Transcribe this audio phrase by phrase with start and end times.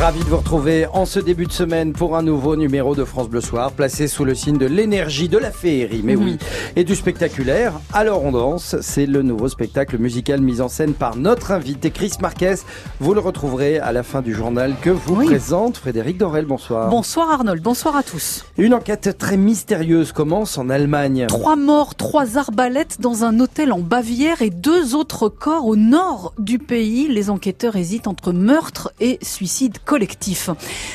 [0.00, 3.28] Ravi de vous retrouver en ce début de semaine pour un nouveau numéro de France
[3.28, 6.38] Bleu Soir, placé sous le signe de l'énergie, de la féerie, mais oui,
[6.76, 7.72] et du spectaculaire.
[7.92, 12.12] Alors on danse, c'est le nouveau spectacle musical mis en scène par notre invité Chris
[12.20, 12.54] Marquez.
[13.00, 15.26] Vous le retrouverez à la fin du journal que vous Oui.
[15.26, 16.44] présente Frédéric Dorel.
[16.46, 16.88] Bonsoir.
[16.90, 18.44] Bonsoir Arnold, bonsoir à tous.
[18.56, 21.26] Une enquête très mystérieuse commence en Allemagne.
[21.26, 26.34] Trois morts, trois arbalètes dans un hôtel en Bavière et deux autres corps au nord
[26.38, 27.08] du pays.
[27.08, 30.50] Les enquêteurs hésitent entre meurtre et suicide collectif.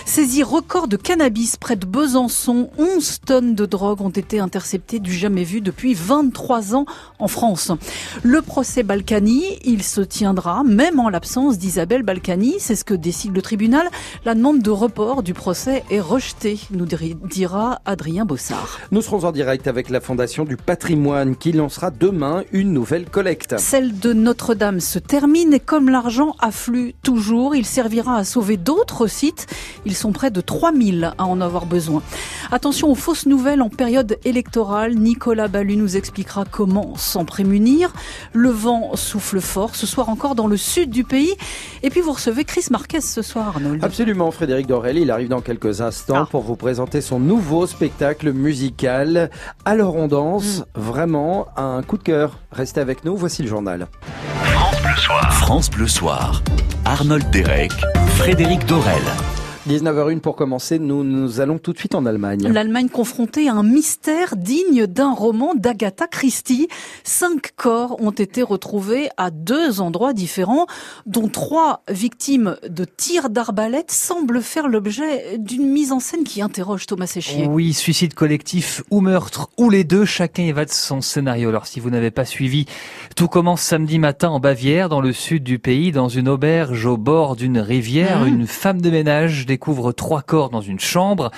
[0.06, 2.70] Saisie record de cannabis près de Besançon.
[2.78, 6.86] 11 tonnes de drogue ont été interceptées du jamais vu depuis 23 ans
[7.18, 7.72] en France.
[8.22, 12.58] Le procès Balkany, il se tiendra même en l'absence d'Isabelle Balkany.
[12.60, 13.90] C'est ce que décide le tribunal.
[14.26, 18.78] La demande de report du procès est rejetée, nous dira Adrien Bossard.
[18.92, 23.56] Nous serons en direct avec la Fondation du patrimoine qui lancera demain une nouvelle collecte.
[23.58, 28.83] Celle de Notre-Dame se termine et comme l'argent afflue toujours, il servira à sauver d'autres
[29.08, 29.48] sites.
[29.86, 32.02] Ils sont près de 3000 à en avoir besoin.
[32.52, 34.96] Attention aux fausses nouvelles en période électorale.
[34.96, 37.92] Nicolas Ballu nous expliquera comment s'en prémunir.
[38.34, 41.34] Le vent souffle fort ce soir encore dans le sud du pays.
[41.82, 43.84] Et puis vous recevez Chris Marquez ce soir, Arnold.
[43.84, 46.28] Absolument, Frédéric Dorel, il arrive dans quelques instants Ah.
[46.30, 49.30] pour vous présenter son nouveau spectacle musical.
[49.66, 50.80] Alors on danse, Mm.
[50.80, 52.40] vraiment un coup de cœur.
[52.52, 53.88] Restez avec nous, voici le journal.
[54.96, 56.44] France Bleu Soir.
[56.86, 57.72] Arnold Derek,
[58.16, 59.02] Frédéric Dorel.
[59.68, 62.52] 19h01 pour commencer, nous, nous allons tout de suite en Allemagne.
[62.52, 66.68] L'Allemagne confrontée à un mystère digne d'un roman d'Agatha Christie.
[67.06, 70.68] Cinq corps ont été retrouvés à deux endroits différents,
[71.06, 76.86] dont trois victimes de tirs d'arbalète semblent faire l'objet d'une mise en scène qui interroge
[76.86, 77.48] Thomas Séchier.
[77.48, 81.48] Oui, suicide collectif ou meurtre, ou les deux, chacun y va de son scénario.
[81.48, 82.66] Alors si vous n'avez pas suivi,
[83.16, 86.98] tout commence samedi matin en Bavière, dans le sud du pays, dans une auberge au
[86.98, 88.22] bord d'une rivière.
[88.22, 88.28] Mhm.
[88.28, 91.30] Une femme de ménage découvre trois corps dans une chambre.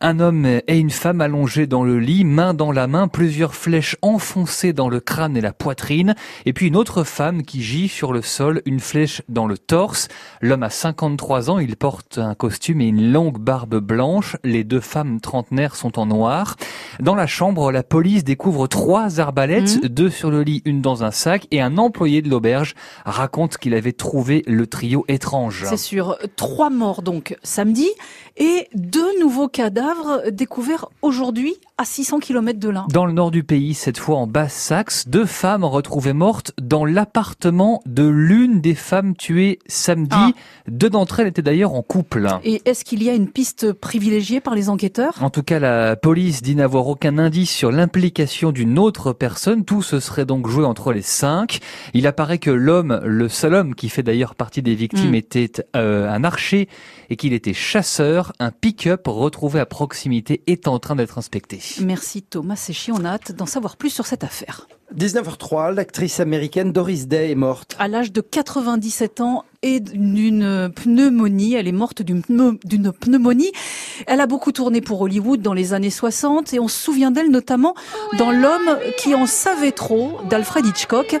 [0.00, 3.96] Un homme et une femme allongés dans le lit, main dans la main, plusieurs flèches
[4.00, 6.14] enfoncées dans le crâne et la poitrine.
[6.46, 10.06] Et puis une autre femme qui gît sur le sol, une flèche dans le torse.
[10.40, 14.36] L'homme a 53 ans, il porte un costume et une longue barbe blanche.
[14.44, 16.54] Les deux femmes trentenaires sont en noir.
[17.00, 19.88] Dans la chambre, la police découvre trois arbalètes, Mhm.
[19.88, 22.74] deux sur le lit, une dans un sac, et un employé de l'auberge
[23.04, 25.64] raconte qu'il avait trouvé le trio étrange.
[25.66, 26.16] C'est sûr.
[26.36, 27.36] Trois morts donc
[28.36, 32.86] et deux nouveaux cadavres découverts aujourd'hui à 600 km de là.
[32.92, 37.82] Dans le nord du pays, cette fois en Basse-Saxe, deux femmes retrouvées mortes dans l'appartement
[37.84, 40.14] de l'une des femmes tuées samedi.
[40.16, 40.30] Ah.
[40.68, 42.28] Deux d'entre elles étaient d'ailleurs en couple.
[42.44, 45.14] Et est-ce qu'il y a une piste privilégiée par les enquêteurs?
[45.20, 49.64] En tout cas, la police dit n'avoir aucun indice sur l'implication d'une autre personne.
[49.64, 51.58] Tout se serait donc joué entre les cinq.
[51.92, 55.14] Il apparaît que l'homme, le seul homme qui fait d'ailleurs partie des victimes, Mm.
[55.16, 56.68] était euh, un archer
[57.10, 58.32] et qu'il était chasseur.
[58.38, 61.58] Un pick-up retrouvé à proximité est en train d'être inspecté.
[61.80, 64.66] Merci Thomas Séchier, on a hâte d'en savoir plus sur cette affaire.
[64.96, 67.74] 19h03, l'actrice américaine Doris Day est morte.
[67.78, 73.50] À l'âge de 97 ans et d'une pneumonie, elle est morte d'une pneu- d'une pneumonie.
[74.06, 77.30] Elle a beaucoup tourné pour Hollywood dans les années 60 et on se souvient d'elle
[77.30, 77.74] notamment
[78.18, 81.16] dans L'homme qui en savait trop d'Alfred Hitchcock.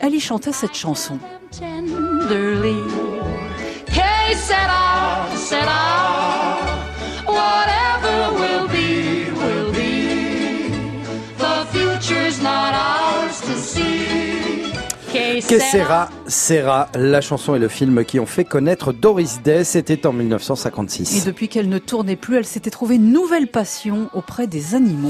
[0.00, 1.18] Elle y chantait cette chanson.
[1.58, 2.76] tenderly.
[3.88, 5.95] Hey, Sarah, Sarah,
[15.42, 19.64] Que Que sera, sera la chanson et le film qui ont fait connaître Doris Day,
[19.64, 21.24] c'était en Et 1956.
[21.26, 25.08] depuis qu'elle ne tournait plus, elle s'était trouvée une nouvelle passion auprès des animaux.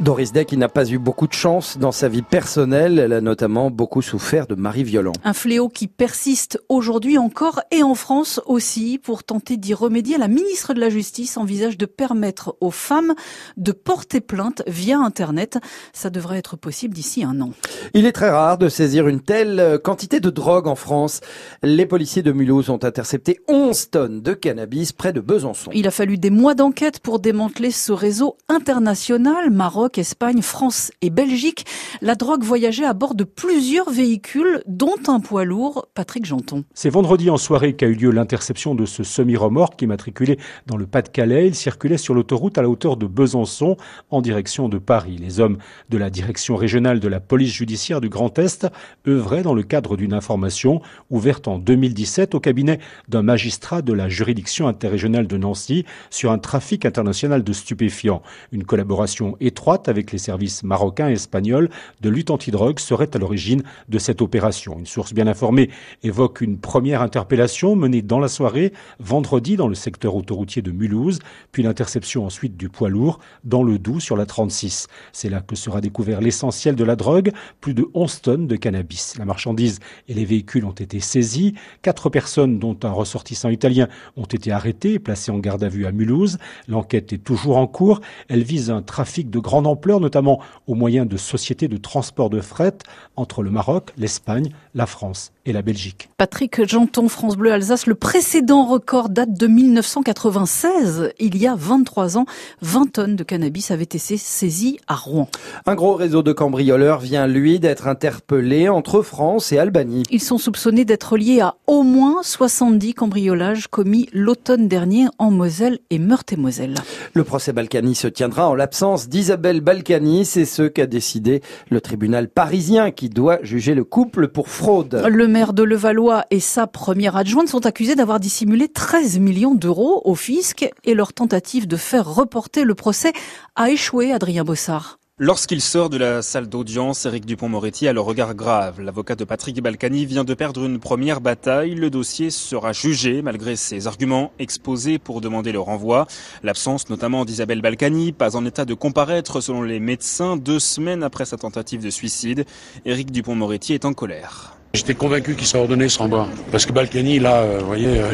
[0.00, 3.20] Doris Day qui n'a pas eu beaucoup de chance dans sa vie personnelle, elle a
[3.20, 5.12] notamment beaucoup souffert de maris violents.
[5.24, 8.98] Un fléau qui persiste aujourd'hui encore et en France aussi.
[8.98, 13.14] Pour tenter d'y remédier, la ministre de la Justice envisage de permettre aux femmes
[13.56, 15.58] de porter plainte via Internet.
[15.92, 17.50] Ça devrait être possible d'ici un an.
[17.92, 21.20] Il est très rare de saisir une telle euh, quantité de drogue en France.
[21.64, 25.72] Les policiers de Mulhouse ont intercepté 11 tonnes de cannabis près de Besançon.
[25.74, 29.50] Il a fallu des mois d'enquête pour démanteler ce réseau international.
[29.50, 31.64] Maroc, Espagne, France et Belgique.
[32.02, 35.86] La drogue voyageait à bord de plusieurs véhicules, dont un poids lourd.
[35.94, 36.64] Patrick Janton.
[36.74, 41.46] C'est vendredi en soirée qu'a eu lieu l'interception de ce semi-remorque immatriculé dans le Pas-de-Calais.
[41.46, 43.76] Il circulait sur l'autoroute à la hauteur de Besançon
[44.10, 45.16] en direction de Paris.
[45.18, 45.58] Les hommes
[45.88, 48.66] de la direction régionale de la police judiciaire du Grand Est
[49.06, 54.08] œuvraient dans le cadre d'une information ouverte en 2017 au cabinet d'un magistrat de la
[54.08, 58.22] juridiction interrégionale de Nancy sur un trafic international de stupéfiants.
[58.50, 61.68] Une collaboration étroite avec les services marocains et espagnols
[62.00, 64.78] de lutte antidrogue serait à l'origine de cette opération.
[64.78, 65.70] Une source bien informée
[66.02, 71.20] évoque une première interpellation menée dans la soirée, vendredi, dans le secteur autoroutier de Mulhouse,
[71.52, 74.88] puis l'interception ensuite du poids lourd dans le Doubs sur la 36.
[75.12, 79.16] C'est là que sera découvert l'essentiel de la drogue, plus de 11 tonnes de cannabis.
[79.18, 81.54] La marchandise et les véhicules ont été saisis.
[81.82, 85.86] Quatre personnes, dont un ressortissant italien, ont été arrêtées et placées en garde à vue
[85.86, 86.38] à Mulhouse.
[86.66, 88.00] L'enquête est toujours en cours.
[88.28, 89.66] Elle vise un trafic de grande
[90.00, 92.78] notamment au moyen de sociétés de transport de fret
[93.16, 96.08] entre le Maroc, l'Espagne, la France et la Belgique.
[96.16, 101.12] Patrick Janton, France Bleu Alsace, le précédent record date de 1996.
[101.18, 102.26] Il y a 23 ans,
[102.60, 105.28] 20 tonnes de cannabis avaient été saisies à Rouen.
[105.66, 110.02] Un gros réseau de cambrioleurs vient, lui, d'être interpellé entre France et Albanie.
[110.10, 115.78] Ils sont soupçonnés d'être liés à au moins 70 cambriolages commis l'automne dernier en Moselle
[115.90, 116.74] et Meurthe-et-Moselle.
[117.14, 120.24] Le procès Balkany se tiendra en l'absence d'Isabelle Balkany.
[120.24, 125.02] C'est ce qu'a décidé le tribunal parisien qui doit juger le couple pour fraude.
[125.08, 130.02] Le maire de Levallois et sa première adjointe sont accusés d'avoir dissimulé 13 millions d'euros
[130.04, 133.12] au fisc et leur tentative de faire reporter le procès
[133.54, 134.98] a échoué, Adrien Bossard.
[135.16, 138.80] Lorsqu'il sort de la salle d'audience, Éric Dupont-Moretti a le regard grave.
[138.80, 141.76] L'avocat de Patrick Balkany vient de perdre une première bataille.
[141.76, 146.08] Le dossier sera jugé malgré ses arguments exposés pour demander le renvoi.
[146.42, 151.26] L'absence notamment d'Isabelle Balkany, pas en état de comparaître selon les médecins deux semaines après
[151.26, 152.44] sa tentative de suicide.
[152.84, 154.57] Éric Dupont-Moretti est en colère.
[154.74, 156.28] J'étais convaincu qu'il serait ordonné ce renvoi.
[156.52, 158.12] Parce que Balkany, là, euh, vous voyez, euh,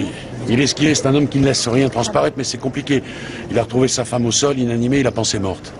[0.48, 0.94] il est ce qu'il est.
[0.94, 3.02] C'est un homme qui ne laisse rien transparaître, mais c'est compliqué.
[3.50, 5.72] Il a retrouvé sa femme au sol, inanimée, il a pensé morte.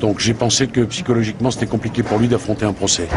[0.00, 3.08] Donc j'ai pensé que psychologiquement c'était compliqué pour lui d'affronter un procès.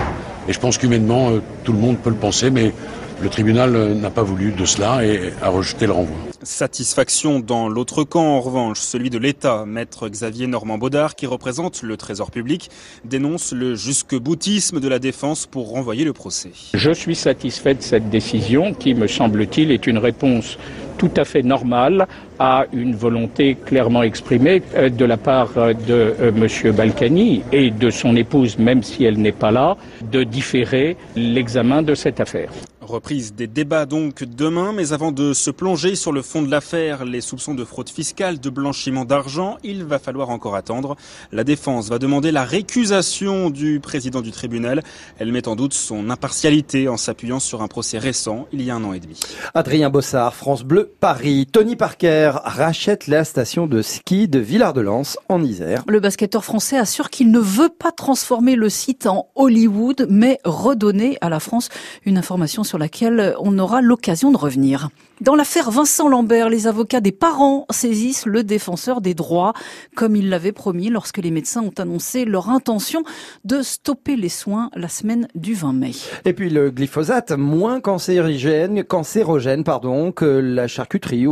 [0.48, 2.74] Et je pense qu'humainement euh, tout le monde peut le penser, mais
[3.22, 6.16] le tribunal n'a pas voulu de cela et a rejeté le renvoi.
[6.44, 9.66] Satisfaction dans l'autre camp, en revanche, celui de l'État.
[9.66, 12.70] Maître Xavier Normand-Baudard, qui représente le Trésor public,
[13.06, 16.52] dénonce le jusque-boutisme de la défense pour renvoyer le procès.
[16.74, 20.58] Je suis satisfait de cette décision qui, me semble-t-il, est une réponse
[21.02, 22.06] tout à fait normale
[22.38, 26.76] à une volonté clairement exprimée euh, de la part euh, de M.
[26.76, 29.78] Balkany et de son épouse, même si elle n'est pas là,
[30.12, 32.52] de différer l'examen de cette affaire.
[32.82, 37.06] Reprise des débats donc demain, mais avant de se plonger sur le fond de l'affaire,
[37.06, 40.96] les soupçons de fraude fiscale, de blanchiment d'argent, il va falloir encore attendre.
[41.32, 44.84] La défense va demander la récusation du président du tribunal.
[45.20, 48.76] Elle met en doute son impartialité en s'appuyant sur un procès récent, il y a
[48.76, 49.20] un an et demi.
[49.54, 51.48] Adrien Bossard, France Bleu, Paris.
[51.52, 55.84] Tony Parker rachète la station de ski de Villard-de-Lans en Isère.
[55.88, 61.18] Le basketteur français assure qu'il ne veut pas transformer le site en Hollywood, mais redonner
[61.22, 61.70] à la France
[62.06, 64.90] une information sur laquelle on aura l'occasion de revenir.
[65.22, 69.54] Dans l'affaire Vincent Lambert, les avocats des parents saisissent le défenseur des droits,
[69.96, 73.04] comme ils l'avaient promis lorsque les médecins ont annoncé leur intention
[73.46, 75.92] de stopper les soins la semaine du 20 mai.
[76.26, 80.68] Et puis le glyphosate, moins cancérigène, cancérogène pardon, que la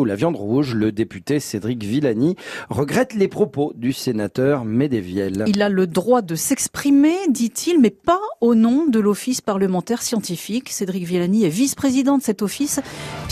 [0.06, 0.76] la viande rouge.
[0.76, 2.36] Le député Cédric Villani
[2.70, 5.46] regrette les propos du sénateur Médéviel.
[5.48, 10.70] Il a le droit de s'exprimer, dit-il, mais pas au nom de l'Office parlementaire scientifique.
[10.70, 12.80] Cédric Villani est vice-président de cet office.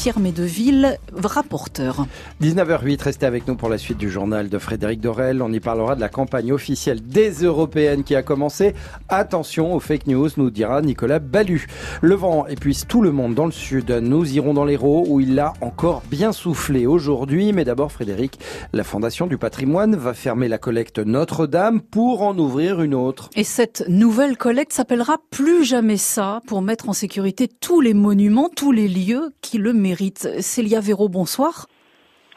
[0.08, 2.08] Pierre Médeville, rapporteur.
[2.42, 5.42] 19h08, restez avec nous pour la suite du journal de Frédéric Dorel.
[5.42, 8.74] On y parlera de la campagne officielle des européennes qui a commencé.
[9.10, 11.68] Attention aux fake news, nous dira Nicolas Ballu.
[12.02, 13.92] Le vent épuise tout le monde dans le sud.
[13.92, 17.52] Nous irons dans l'Hérault où il a encore bien soufflé aujourd'hui.
[17.52, 18.40] Mais d'abord, Frédéric,
[18.72, 23.30] la Fondation du patrimoine va fermer la collecte Notre-Dame pour en ouvrir une autre.
[23.36, 28.50] Et cette nouvelle collecte s'appellera Plus jamais ça pour mettre en sécurité tous les monuments,
[28.56, 29.97] tous les lieux qui le méritent.
[30.40, 31.68] Célia Véraud, bonsoir.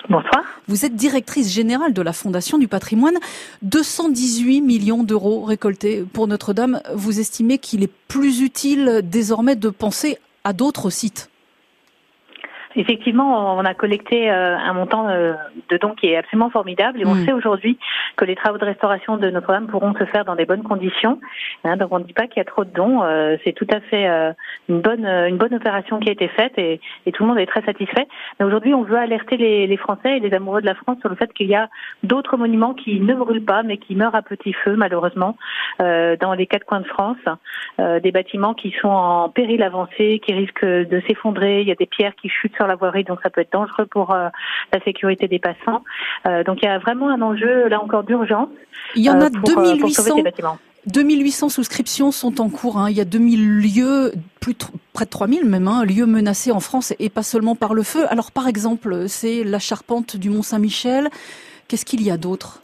[0.09, 0.45] Bonsoir.
[0.67, 3.19] Vous êtes directrice générale de la Fondation du patrimoine.
[3.63, 6.81] 218 millions d'euros récoltés pour Notre-Dame.
[6.95, 11.30] Vous estimez qu'il est plus utile désormais de penser à d'autres sites?
[12.77, 15.33] Effectivement, on a collecté euh, un montant euh,
[15.71, 17.25] de dons qui est absolument formidable et on Mm.
[17.25, 17.79] sait aujourd'hui
[18.17, 21.19] que les travaux de restauration de Notre-Dame pourront se faire dans des bonnes conditions.
[21.65, 23.67] Hein, donc on ne dit pas qu'il y a trop de dons, euh, c'est tout
[23.73, 24.07] à fait
[24.69, 27.47] une bonne une bonne opération qui a été faite et, et tout le monde est
[27.47, 28.07] très satisfait.
[28.39, 31.09] Mais aujourd'hui, on veut alerter les, les Français et les amoureux de la France sur
[31.09, 31.69] le fait qu'il y a
[32.03, 35.37] d'autres monuments qui ne brûlent pas mais qui meurent à petit feu malheureusement
[35.79, 37.17] dans les quatre coins de France.
[37.79, 41.63] Des bâtiments qui sont en péril avancé, qui risquent de s'effondrer.
[41.63, 43.87] Il y a des pierres qui chutent sur la voirie, donc ça peut être dangereux
[43.87, 44.29] pour euh,
[44.73, 45.83] la sécurité des passants.
[46.27, 48.49] Euh, donc il y a vraiment un enjeu là encore d'urgence.
[48.97, 50.59] Il y en euh, a pour, euh, pour sauver 2800 ces bâtiments.
[50.87, 52.79] 2800 souscriptions sont en cours.
[52.79, 52.89] hein.
[52.89, 56.61] Il y a 2000 lieux, plus de- près de 3000 même, hein, lieux menacés en
[56.61, 58.07] France et pas seulement par le feu.
[58.09, 61.09] Alors par exemple, c'est la charpente du Mont Saint-Michel.
[61.69, 62.63] Qu'est-ce qu'il y a d'autre?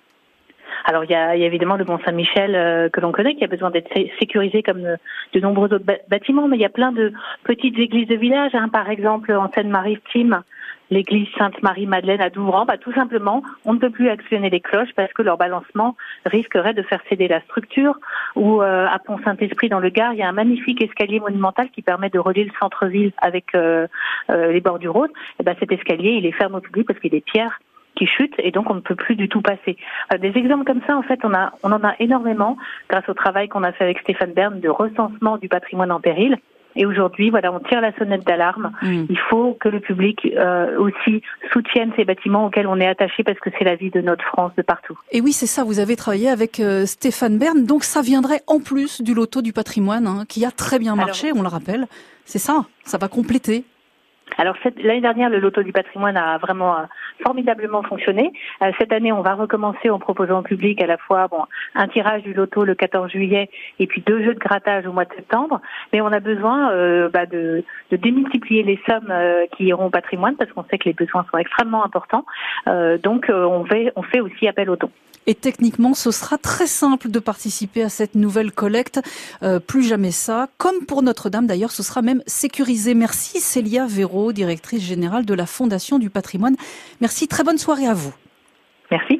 [0.88, 3.34] Alors il y a, il y a évidemment le Mont Saint-Michel euh, que l'on connaît,
[3.34, 4.96] qui a besoin d'être sé- sécurisé comme de,
[5.34, 7.12] de nombreux autres bâtiments, mais il y a plein de
[7.42, 8.54] petites églises de village.
[8.54, 8.68] Hein.
[8.68, 10.42] Par exemple, en Seine-Maritime,
[10.90, 15.12] l'église Sainte-Marie-Madeleine à Douvran, bah, tout simplement, on ne peut plus actionner les cloches parce
[15.12, 17.98] que leur balancement risquerait de faire céder la structure.
[18.36, 21.82] Ou euh, à Pont-Saint-Esprit, dans le Gard, il y a un magnifique escalier monumental qui
[21.82, 23.88] permet de relier le centre-ville avec euh,
[24.30, 25.10] euh, les bords du Rhône.
[25.40, 27.58] Et ben, cet escalier, il est fermé au public parce qu'il est pierre
[27.96, 29.76] qui chute et donc on ne peut plus du tout passer.
[30.12, 32.56] Euh, des exemples comme ça, en fait, on, a, on en a énormément
[32.88, 36.38] grâce au travail qu'on a fait avec Stéphane Bern de recensement du patrimoine en péril.
[36.76, 38.72] Et aujourd'hui, voilà, on tire la sonnette d'alarme.
[38.82, 41.22] Il faut que le public euh, aussi
[41.52, 44.52] soutienne ces bâtiments auxquels on est attaché parce que c'est la vie de notre France
[44.56, 44.98] de partout.
[45.10, 48.60] Et oui, c'est ça, vous avez travaillé avec euh, Stéphane Bern, donc ça viendrait en
[48.60, 51.86] plus du loto du patrimoine, hein, qui a très bien marché, on le rappelle.
[52.26, 53.64] C'est ça, ça va compléter.
[54.38, 56.82] Alors l'année dernière, le loto du patrimoine a vraiment euh,
[57.24, 58.32] formidablement fonctionné.
[58.62, 61.28] Euh, cette année, on va recommencer en proposant au public à la fois
[61.74, 65.04] un tirage du loto le 14 juillet et puis deux jeux de grattage au mois
[65.04, 65.60] de septembre.
[65.92, 69.12] Mais on a besoin euh, bah, de, de démultiplier les sommes
[69.56, 72.24] qui iront au patrimoine parce qu'on sait que les besoins sont extrêmement importants.
[73.02, 74.90] Donc on, fait, on fait aussi appel aux dons.
[75.26, 79.00] Et techniquement, ce sera très simple de participer à cette nouvelle collecte.
[79.42, 80.48] Euh, plus jamais ça.
[80.56, 82.94] Comme pour Notre-Dame d'ailleurs, ce sera même sécurisé.
[82.94, 86.56] Merci Célia Véraud, directrice générale de la Fondation du patrimoine.
[87.00, 88.14] Merci, très bonne soirée à vous.
[88.90, 89.18] Merci.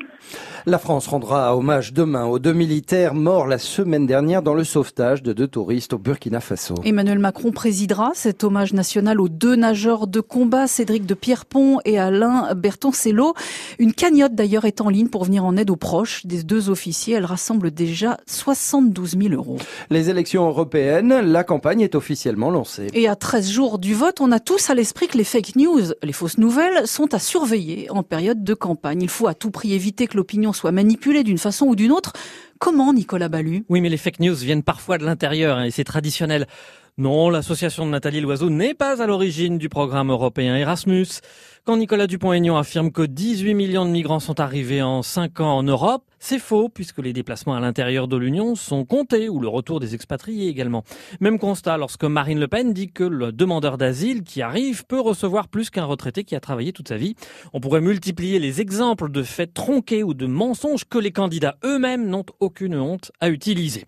[0.69, 5.23] La France rendra hommage demain aux deux militaires morts la semaine dernière dans le sauvetage
[5.23, 6.75] de deux touristes au Burkina Faso.
[6.85, 12.01] Emmanuel Macron présidera cet hommage national aux deux nageurs de combat, Cédric de Pierrepont et
[12.01, 13.35] Alain Bertoncello.
[13.79, 17.15] Une cagnotte d'ailleurs est en ligne pour venir en aide aux proches des deux officiers.
[17.15, 19.59] Elle rassemble déjà 72 000 euros.
[19.91, 22.89] Les élections européennes, la campagne est officiellement lancée.
[22.93, 25.93] Et à 13 jours du vote, on a tous à l'esprit que les fake news,
[26.03, 29.03] les fausses nouvelles, sont à surveiller en période de campagne.
[29.03, 32.13] Il faut à tout prix éviter que l'opinion soit manipulée d'une façon ou d'une autre.
[32.59, 35.85] Comment, Nicolas Ballu Oui, mais les fake news viennent parfois de l'intérieur hein, et c'est
[35.85, 36.47] traditionnel.
[36.99, 41.07] Non, l'association de Nathalie Loiseau n'est pas à l'origine du programme européen Erasmus.
[41.67, 45.65] Quand Nicolas Dupont-Aignan affirme que 18 millions de migrants sont arrivés en 5 ans en
[45.65, 49.81] Europe, c'est faux puisque les déplacements à l'intérieur de l'Union sont comptés ou le retour
[49.81, 50.85] des expatriés également.
[51.19, 55.49] Même constat lorsque Marine Le Pen dit que le demandeur d'asile qui arrive peut recevoir
[55.49, 57.17] plus qu'un retraité qui a travaillé toute sa vie.
[57.53, 62.09] On pourrait multiplier les exemples de faits tronqués ou de mensonges que les candidats eux-mêmes
[62.09, 63.87] n'ont aucune honte à utiliser.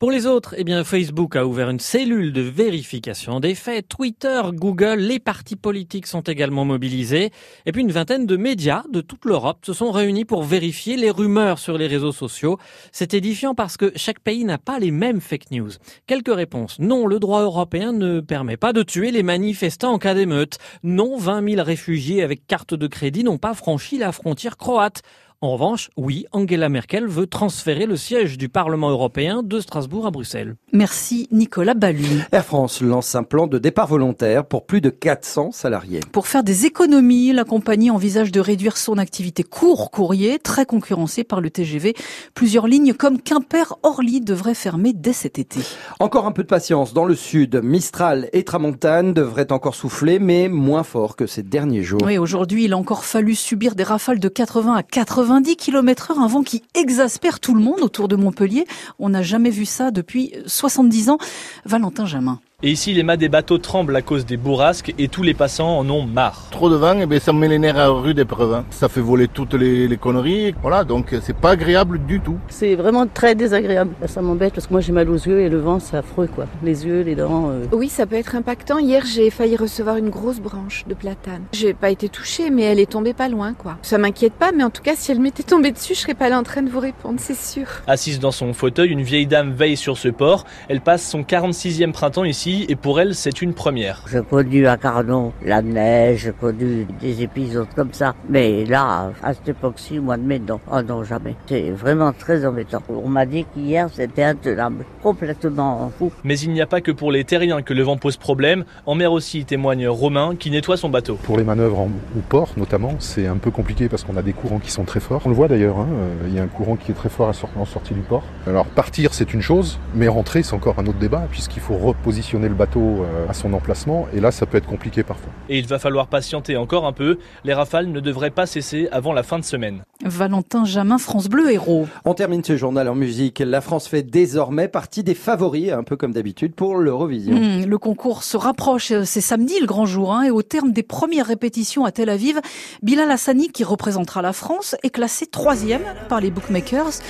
[0.00, 3.88] Pour les autres, eh bien, Facebook a ouvert une cellule de vérification des faits.
[3.88, 7.13] Twitter, Google, les partis politiques sont également mobilisés.
[7.14, 11.10] Et puis une vingtaine de médias de toute l'Europe se sont réunis pour vérifier les
[11.10, 12.58] rumeurs sur les réseaux sociaux.
[12.92, 15.70] C'est édifiant parce que chaque pays n'a pas les mêmes fake news.
[16.06, 16.78] Quelques réponses.
[16.78, 20.58] Non, le droit européen ne permet pas de tuer les manifestants en cas d'émeute.
[20.82, 25.02] Non, 20 000 réfugiés avec carte de crédit n'ont pas franchi la frontière croate.
[25.40, 30.10] En revanche, oui, Angela Merkel veut transférer le siège du Parlement européen de Strasbourg à
[30.10, 30.56] Bruxelles.
[30.72, 32.22] Merci Nicolas Ballu.
[32.32, 36.00] Air France lance un plan de départ volontaire pour plus de 400 salariés.
[36.12, 41.24] Pour faire des économies, la compagnie envisage de réduire son activité court courrier, très concurrencée
[41.24, 41.94] par le TGV.
[42.34, 45.60] Plusieurs lignes comme Quimper-Orly devraient fermer dès cet été.
[46.00, 47.60] Encore un peu de patience dans le sud.
[47.62, 52.00] Mistral et Tramontane devraient encore souffler, mais moins fort que ces derniers jours.
[52.04, 54.82] Oui, aujourd'hui, il a encore fallu subir des rafales de 80 à
[55.24, 58.66] 90 km heure, un vent qui exaspère tout le monde autour de Montpellier.
[58.98, 61.18] On n'a jamais vu ça depuis 70 ans.
[61.64, 62.40] Valentin Jamin.
[62.66, 65.76] Et ici, les mâts des bateaux tremblent à cause des bourrasques et tous les passants
[65.80, 66.46] en ont marre.
[66.50, 68.54] Trop de vent, et ben ça me met les nerfs à rude épreuve.
[68.54, 68.64] hein.
[68.70, 70.54] Ça fait voler toutes les, les conneries.
[70.62, 72.38] Voilà, donc c'est pas agréable du tout.
[72.48, 73.90] C'est vraiment très désagréable.
[74.06, 76.46] Ça m'embête parce que moi j'ai mal aux yeux et le vent c'est affreux quoi.
[76.62, 77.50] Les yeux, les dents.
[77.50, 77.64] euh.
[77.72, 78.78] Oui, ça peut être impactant.
[78.78, 81.42] Hier, j'ai failli recevoir une grosse branche de platane.
[81.52, 83.76] J'ai pas été touchée, mais elle est tombée pas loin, quoi.
[83.82, 86.30] Ça m'inquiète pas, mais en tout cas, si elle m'était tombée dessus, je serais pas
[86.30, 87.66] là en train de vous répondre, c'est sûr.
[87.86, 90.46] Assise dans son fauteuil, une vieille dame veille sur ce port.
[90.70, 94.04] Elle passe son 46e printemps ici et pour elle, c'est une première.
[94.10, 98.14] J'ai connu à Carnon la neige, j'ai connu des épisodes comme ça.
[98.28, 100.60] Mais là, à cette époque-ci, au mois de mai, non.
[100.70, 101.34] Oh non, jamais.
[101.46, 102.82] C'est vraiment très embêtant.
[102.88, 104.84] On m'a dit qu'hier, c'était intenable.
[105.02, 106.12] Complètement fou.
[106.22, 108.64] Mais il n'y a pas que pour les terriens que le vent pose problème.
[108.86, 111.16] En mer aussi, témoigne Romain qui nettoie son bateau.
[111.22, 114.32] Pour les manœuvres en, au port notamment, c'est un peu compliqué parce qu'on a des
[114.32, 115.22] courants qui sont très forts.
[115.24, 117.32] On le voit d'ailleurs, hein, euh, il y a un courant qui est très fort
[117.56, 118.22] en sortie du port.
[118.46, 122.43] Alors partir c'est une chose, mais rentrer c'est encore un autre débat puisqu'il faut repositionner
[122.44, 124.06] ramener le bateau euh, à son emplacement.
[124.14, 125.32] Et là, ça peut être compliqué parfois.
[125.48, 127.18] Et il va falloir patienter encore un peu.
[127.44, 129.82] Les rafales ne devraient pas cesser avant la fin de semaine.
[130.04, 131.86] Valentin Jamin, France Bleu Héros.
[132.04, 133.40] On termine ce journal en musique.
[133.40, 137.34] La France fait désormais partie des favoris, un peu comme d'habitude, pour l'Eurovision.
[137.34, 138.92] Mmh, le concours se rapproche.
[139.04, 140.12] C'est samedi le grand jour.
[140.12, 142.40] Hein, et au terme des premières répétitions à Tel Aviv,
[142.82, 147.00] Bilal Hassani, qui représentera la France, est classé troisième par les bookmakers.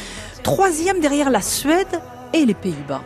[0.43, 2.01] Troisième derrière la Suède
[2.33, 3.01] et les Pays-Bas.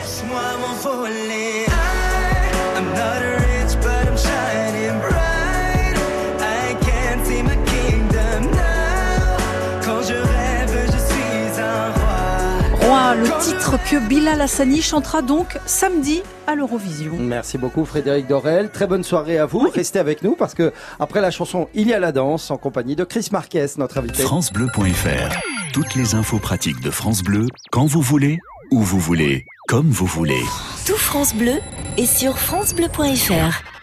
[0.00, 1.66] Laisse-moi m'envoler.
[1.66, 5.96] I- I'm not rich, but I'm shining bright.
[6.40, 9.36] I can't see my kingdom now.
[9.84, 12.86] Quand je rêve, je suis un roi.
[12.88, 17.12] Roi, le titre que Bilal Hassani chantera donc samedi à l'Eurovision.
[17.18, 18.70] Merci beaucoup Frédéric Dorel.
[18.70, 19.68] Très bonne soirée à vous.
[19.72, 22.96] Restez avec nous parce que après la chanson, il y a la danse en compagnie
[22.96, 24.22] de Chris Marquez, notre invité.
[24.22, 25.38] FranceBleu.fr.
[25.72, 28.38] Toutes les infos pratiques de France Bleu, quand vous voulez,
[28.70, 30.42] où vous voulez, comme vous voulez.
[30.86, 31.60] Tout France Bleu
[31.96, 33.73] est sur francebleu.fr.